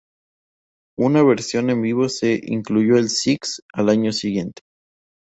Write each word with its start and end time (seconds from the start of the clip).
Una 0.97 1.21
versión 1.23 1.69
en 1.69 1.83
vivo 1.83 2.09
se 2.09 2.39
incluyó 2.41 2.97
en 2.97 3.07
"Six" 3.07 3.61
al 3.71 3.89
año 3.89 4.11
siguiente. 4.11 4.63